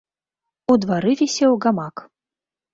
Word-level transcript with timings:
У 0.71 0.77
двары 0.85 1.13
вісеў 1.21 1.53
гамак. 1.69 1.95